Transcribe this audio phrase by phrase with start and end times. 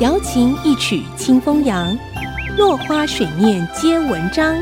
[0.00, 1.96] 瑶琴一曲清风扬，
[2.56, 4.56] 落花水面皆文章。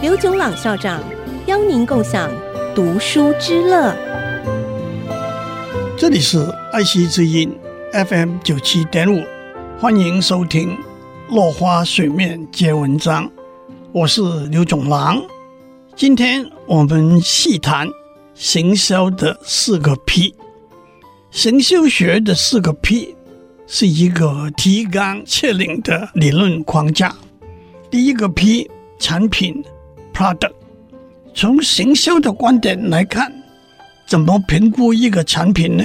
[0.00, 1.02] 刘炯朗校长
[1.46, 2.30] 邀您共享
[2.74, 3.94] 读书之乐。
[5.96, 6.38] 这里是
[6.72, 7.56] 爱惜之音
[7.92, 9.22] FM 九七点五，
[9.78, 10.70] 欢迎收听
[11.28, 13.24] 《落花水面皆文章》，
[13.92, 15.20] 我是刘炯朗。
[15.96, 17.88] 今天我们细谈
[18.34, 20.34] 行销的四个 P。
[21.30, 23.14] 行销学的四个 P
[23.70, 27.14] 是一个提纲挈领的理论框架。
[27.90, 28.68] 第一个 P，
[28.98, 29.62] 产品。
[30.12, 30.50] Product，
[31.32, 33.32] 从行销的观点来看，
[34.04, 35.84] 怎么评估一个产品呢？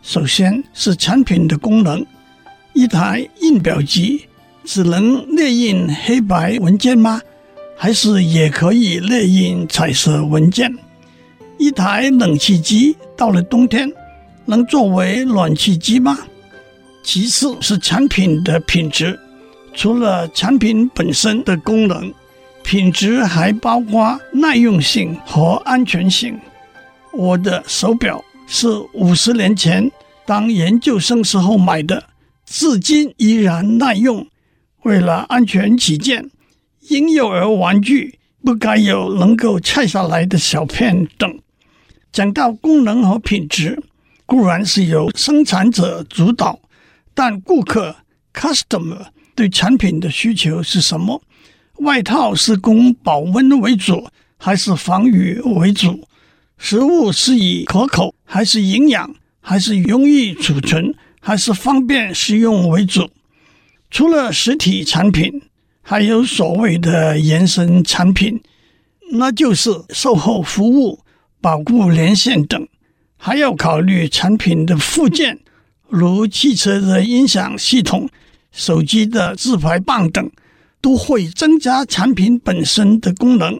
[0.00, 2.06] 首先是产品的功能。
[2.72, 4.26] 一台印表机
[4.64, 7.20] 只能列印黑白文件吗？
[7.76, 10.72] 还是也可以列印彩色文件？
[11.58, 13.90] 一台冷气机到了冬天
[14.44, 16.16] 能作为暖气机吗？
[17.04, 19.20] 其次是产品的品质，
[19.74, 22.12] 除了产品本身的功能。
[22.64, 26.40] 品质还包括耐用性和安全性。
[27.12, 29.92] 我的手表是五十年前
[30.24, 32.04] 当研究生时候买的，
[32.46, 34.26] 至今依然耐用。
[34.84, 36.30] 为了安全起见，
[36.88, 41.38] 婴幼儿玩具不该有能够拆下来的小片等。
[42.10, 43.78] 讲到功能和品质，
[44.24, 46.58] 固然是由生产者主导，
[47.14, 47.94] 但顾客
[48.34, 51.22] （customer） 对产品的需求是什么？
[51.78, 56.06] 外套是供保温为主，还是防雨为主？
[56.58, 63.08] 食物是以可口，还是营养，还是容易储存，还是方便食用为主？
[63.90, 65.42] 除了实体产品，
[65.82, 68.40] 还有所谓的延伸产品，
[69.12, 71.00] 那就是售后服务、
[71.40, 72.66] 保固年限等，
[73.16, 75.40] 还要考虑产品的附件，
[75.88, 78.08] 如汽车的音响系统、
[78.52, 80.30] 手机的自拍棒等。
[80.84, 83.58] 都会增加产品本身的功能。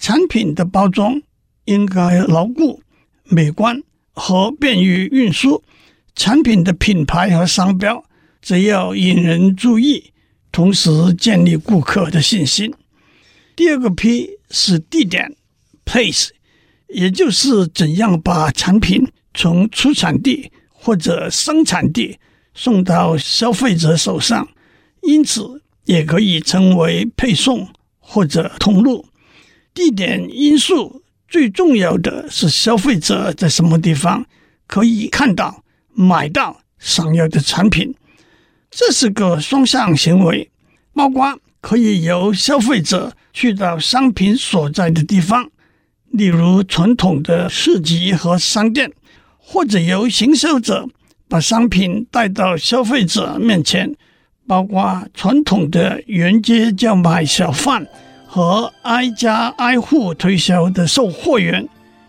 [0.00, 1.22] 产品的包装
[1.66, 2.82] 应该牢固、
[3.22, 3.80] 美观
[4.10, 5.62] 和便于运输。
[6.16, 8.04] 产品的品牌和商标
[8.42, 10.12] 则要引人注意，
[10.50, 12.74] 同时建立顾客的信心。
[13.54, 15.36] 第二个 P 是地点
[15.84, 16.30] （Place），
[16.88, 22.18] 也就是怎样把产品从出产地或者生产地
[22.54, 24.48] 送到消费者手上。
[25.02, 27.68] 因此，也可以称为配送
[27.98, 29.06] 或者通路。
[29.72, 34.26] 地点因素最重要的是消费者在什么地方
[34.66, 35.62] 可以看到、
[35.94, 37.94] 买到想要的产品。
[38.70, 40.50] 这是个双向行为，
[40.92, 45.50] 包括可以由消费者去到商品所在的地方，
[46.10, 48.92] 例如传统的市集和商店，
[49.52, 50.88] 或者由行销者
[51.28, 53.96] 把商品带到消费者面前。
[54.46, 57.86] 包括传统的沿街叫卖小贩
[58.26, 61.68] 和挨家挨户推销的售货员，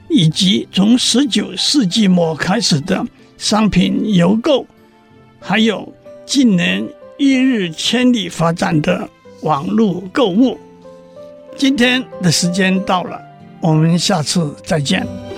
[0.09, 3.06] 以及从十九世纪末开始的
[3.38, 4.66] 商品邮购，
[5.40, 5.94] 还有
[6.25, 6.84] 近年
[7.19, 9.08] 一日千里发展的
[9.41, 10.59] 网络购物。
[11.56, 13.22] 今天的时间到了，
[13.62, 15.31] 我们下次再见。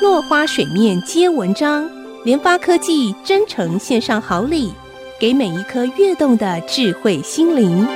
[0.00, 1.88] 落花水面皆文章，
[2.22, 4.72] 联发科技真诚献上好礼。
[5.18, 7.86] 给每一颗跃动的智慧心灵。